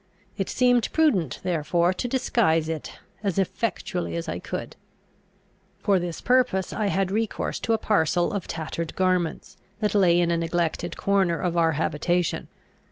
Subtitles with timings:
[0.35, 4.75] It seemed prudent therefore to disguise it as effectually as I could.
[5.77, 10.31] For this purpose I had recourse to a parcel of tattered garments, that lay in
[10.31, 12.47] a neglected corner of our habitation.